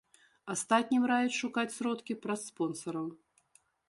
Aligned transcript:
Астатнім 0.53 1.03
раяць 1.11 1.35
шукаць 1.41 1.71
сродкі 1.75 2.17
праз 2.23 2.39
спонсараў. 2.53 3.07